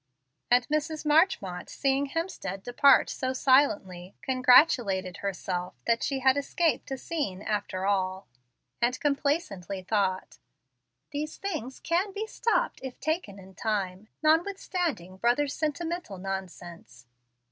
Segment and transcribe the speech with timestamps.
[0.49, 1.05] And Mrs.
[1.05, 7.85] Marchmont, seeing Hemstead depart so silently, congratulated herself that she had escaped a scene after
[7.85, 8.27] all,
[8.81, 10.39] and complacently thought,
[11.11, 17.05] "These things can be 'stopped' if taken in time, notwithstanding brother's sentimental nonsense."